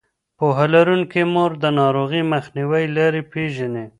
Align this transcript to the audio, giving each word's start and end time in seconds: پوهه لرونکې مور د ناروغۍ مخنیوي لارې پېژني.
پوهه 0.37 0.65
لرونکې 0.73 1.21
مور 1.33 1.51
د 1.63 1.65
ناروغۍ 1.79 2.21
مخنیوي 2.33 2.85
لارې 2.95 3.21
پېژني. 3.31 3.85